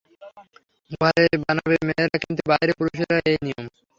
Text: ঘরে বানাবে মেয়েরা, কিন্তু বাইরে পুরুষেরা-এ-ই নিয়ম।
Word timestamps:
ঘরে 0.91 1.25
বানাবে 1.43 1.75
মেয়েরা, 1.87 2.17
কিন্তু 2.23 2.41
বাইরে 2.51 2.71
পুরুষেরা-এ-ই 2.79 3.39
নিয়ম। 3.45 3.65